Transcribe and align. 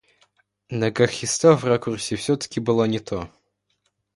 Нога 0.71 1.05
Христа 1.07 1.55
в 1.55 1.63
ракурсе 1.63 2.15
всё-таки 2.15 2.59
была 2.59 2.87
не 2.87 2.97
то. 2.97 3.29